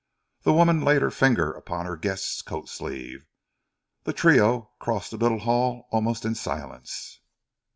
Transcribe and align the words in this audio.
The 0.41 0.51
woman 0.53 0.81
laid 0.83 1.03
her 1.03 1.11
fingers 1.11 1.55
upon 1.55 1.85
her 1.85 1.95
guest's 1.95 2.41
coat 2.41 2.67
sleeve. 2.67 3.27
The 4.03 4.13
trio 4.13 4.71
crossed 4.79 5.11
the 5.11 5.17
little 5.17 5.37
hall 5.37 5.87
almost 5.91 6.25
in 6.25 6.33
silence. 6.33 7.19